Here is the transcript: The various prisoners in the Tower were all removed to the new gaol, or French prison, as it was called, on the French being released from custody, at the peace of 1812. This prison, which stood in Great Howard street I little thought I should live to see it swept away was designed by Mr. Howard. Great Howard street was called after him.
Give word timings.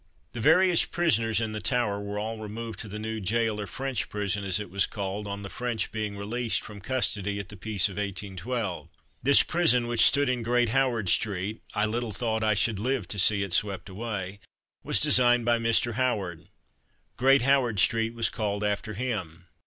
The 0.33 0.39
various 0.39 0.83
prisoners 0.83 1.39
in 1.39 1.51
the 1.51 1.61
Tower 1.61 2.01
were 2.01 2.17
all 2.17 2.39
removed 2.39 2.79
to 2.79 2.87
the 2.87 2.97
new 2.97 3.19
gaol, 3.21 3.59
or 3.61 3.67
French 3.67 4.09
prison, 4.09 4.43
as 4.43 4.59
it 4.59 4.71
was 4.71 4.87
called, 4.87 5.27
on 5.27 5.43
the 5.43 5.47
French 5.47 5.91
being 5.91 6.17
released 6.17 6.63
from 6.63 6.81
custody, 6.81 7.37
at 7.39 7.49
the 7.49 7.55
peace 7.55 7.87
of 7.87 7.97
1812. 7.97 8.89
This 9.21 9.43
prison, 9.43 9.85
which 9.85 10.01
stood 10.01 10.27
in 10.27 10.41
Great 10.41 10.69
Howard 10.69 11.07
street 11.09 11.61
I 11.75 11.85
little 11.85 12.11
thought 12.13 12.43
I 12.43 12.55
should 12.55 12.79
live 12.79 13.07
to 13.09 13.19
see 13.19 13.43
it 13.43 13.53
swept 13.53 13.89
away 13.89 14.39
was 14.83 14.99
designed 14.99 15.45
by 15.45 15.59
Mr. 15.59 15.93
Howard. 15.93 16.47
Great 17.15 17.43
Howard 17.43 17.79
street 17.79 18.15
was 18.15 18.31
called 18.31 18.63
after 18.63 18.95
him. 18.95 19.45